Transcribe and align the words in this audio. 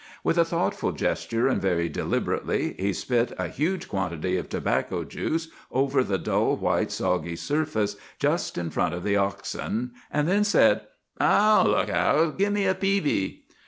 With 0.23 0.39
a 0.39 0.45
thoughtful 0.45 0.93
gesture, 0.93 1.47
and 1.47 1.61
very 1.61 1.87
deliberately, 1.87 2.73
he 2.79 2.91
spit 2.91 3.33
a 3.37 3.47
huge 3.47 3.87
quantity 3.87 4.35
of 4.35 4.49
tobacco 4.49 5.03
juice 5.03 5.49
over 5.71 6.03
the 6.03 6.17
dull 6.17 6.55
white, 6.57 6.91
soggy 6.91 7.35
surface 7.35 7.95
just 8.17 8.57
in 8.57 8.71
front 8.71 8.95
of 8.95 9.03
the 9.03 9.15
oxen, 9.15 9.91
and 10.09 10.27
then 10.27 10.43
said,— 10.43 10.87
"'I'll 11.19 11.65
look 11.65 11.89
out. 11.89 12.39
Gimme 12.39 12.65
a 12.65 12.73
peevy! 12.73 13.43